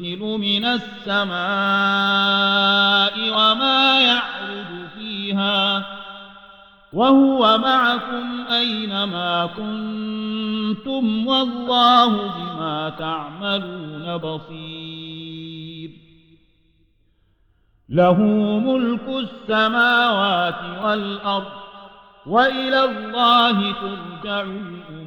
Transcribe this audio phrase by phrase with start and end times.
[0.00, 1.36] من السماء
[3.30, 5.86] وما يعرج فيها
[6.92, 15.90] وهو معكم أينما كنتم والله بما تعملون بصير
[17.88, 18.22] له
[18.58, 21.52] ملك السماوات والأرض
[22.26, 25.06] وإلى الله ترجع الأمور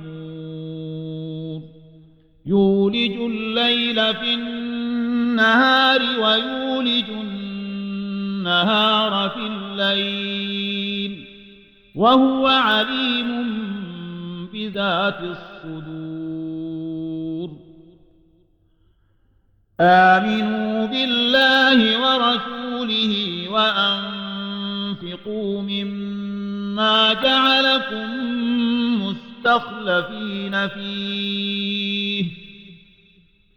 [2.46, 4.34] يولج الليل في
[5.30, 7.10] النهار ويولج
[8.30, 11.26] النهار في الليل
[11.96, 13.30] وهو عليم
[14.54, 16.50] بذات الصدور.
[19.80, 24.82] آمنوا بالله ورسوله وأنفقوا
[25.62, 28.10] مما جعلكم
[29.04, 31.99] مستخلفين فيه.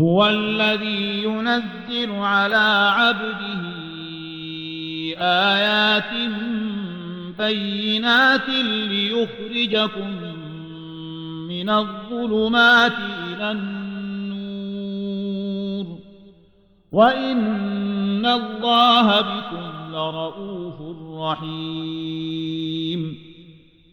[0.00, 3.62] هو الذي ينزل على عبده
[5.18, 6.30] آيات
[7.38, 8.48] بينات
[8.88, 10.10] ليخرجكم
[11.48, 12.92] من الظلمات
[13.26, 13.64] إلى النور.
[16.92, 20.74] وإن الله بكم لرؤوف
[21.20, 23.18] رحيم.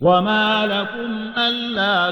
[0.02, 2.12] وما لكم ألا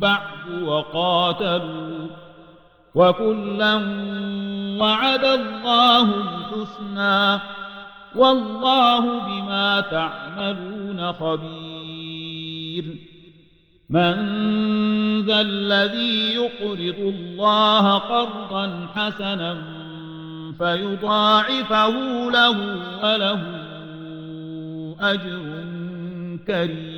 [0.00, 2.06] بعد وقاتلوا
[2.94, 3.74] وكلا
[4.80, 7.40] وعد الله الحسنى
[8.16, 12.84] والله بما تعملون خبير.
[13.90, 14.14] من
[15.22, 19.62] ذا الذي يقرض الله قرضا حسنا
[20.58, 21.90] فيضاعفه
[22.30, 22.58] له
[23.02, 23.40] وله
[25.00, 25.64] أجر
[26.46, 26.97] كريم.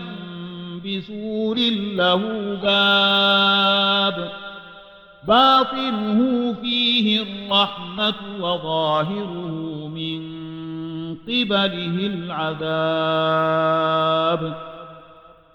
[0.85, 1.57] بسور
[1.95, 2.21] له
[2.63, 4.31] باب.
[5.27, 10.21] باطنه فيه الرحمة وظاهره من
[11.15, 12.81] قبله العذاب.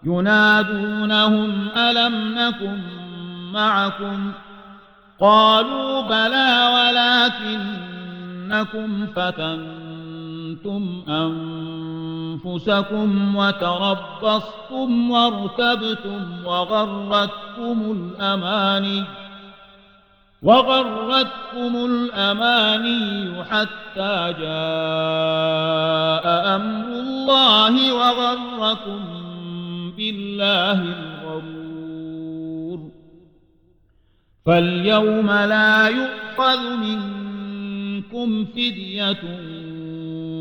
[0.04, 2.78] ينادونهم ألم نكن
[3.52, 4.32] معكم؟
[5.20, 6.50] قالوا بلى
[8.48, 11.95] ولكنكم فتنتم أنفسكم.
[13.36, 19.04] وتربصتم وارتبتم وغرتكم الأماني
[20.42, 29.00] وغرتكم الأماني حتى جاء أمر الله وغركم
[29.96, 32.80] بالله الغرور.
[34.46, 39.22] فاليوم لا يؤخذ منكم فدية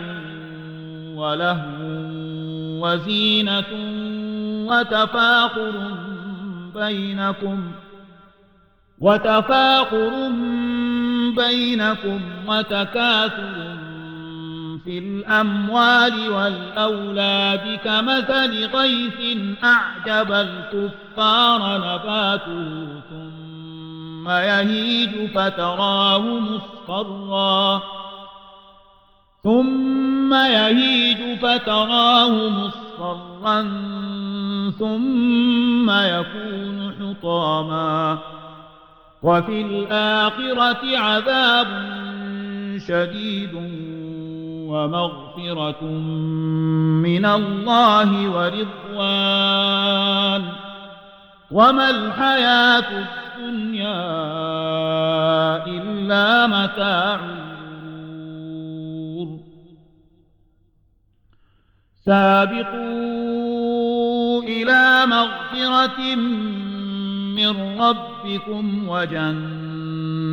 [1.17, 1.65] ولهو
[2.87, 3.65] وزينة
[4.71, 5.73] وتفاخر
[6.75, 7.73] بينكم
[9.01, 10.31] وتفاخر
[11.37, 13.77] بينكم وتكاثر
[14.85, 27.83] في الأموال والأولاد كمثل غيث أعجب الكفار نباته ثم يهيج فتراه مصفرا.
[29.43, 33.63] ثم يهيج فتراه مصفرا
[34.79, 38.19] ثم يكون حطاما.
[39.23, 41.67] وفي الآخرة عذاب
[42.89, 43.55] شديد.
[44.75, 45.85] ومغفرة
[47.07, 49.85] من الله ورضوان.
[51.51, 53.07] وما الحياة
[53.39, 54.07] الدنيا
[55.67, 57.21] إلا متاع
[62.07, 63.13] سابقوا
[64.43, 66.15] إلى مغفرة
[67.37, 69.74] من ربكم وجنة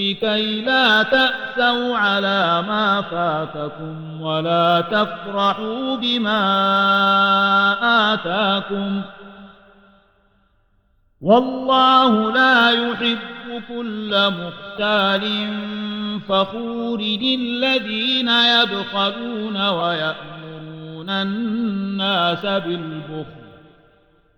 [0.00, 6.42] لكي لا تأسوا على ما فاتكم ولا تفرحوا بما
[8.12, 9.02] آتاكم.
[11.20, 15.48] والله لا يحب كل مختال
[16.28, 23.49] فخور الذين يبخلون ويأمرون الناس بالبخل.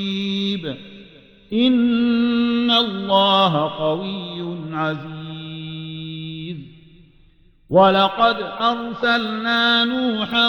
[1.53, 5.19] إن الله قوي عزيز.
[7.71, 10.49] ولقد أرسلنا نوحا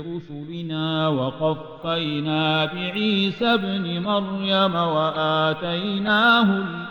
[0.00, 6.42] برسلنا وقفينا بعيسى ابن مريم وآتيناه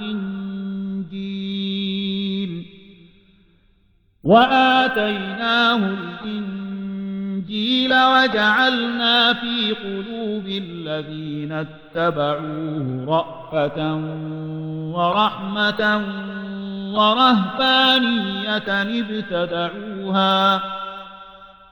[0.01, 1.39] الإنجيل
[4.23, 6.49] وآتيناه الإنجيل
[7.93, 13.95] وجعلنا في قلوب الذين اتبعوه رأفة
[14.95, 16.01] ورحمة
[16.93, 18.69] ورهبانية
[19.01, 20.61] ابتدعوها